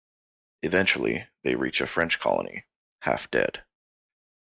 Eventually, 0.63 1.27
they 1.43 1.53
reach 1.53 1.79
a 1.79 1.85
French 1.85 2.17
colony, 2.19 2.65
half 3.01 3.29
dead. 3.29 3.63